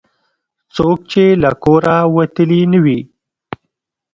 [0.75, 2.99] څوک چې له کوره وتلي نه وي.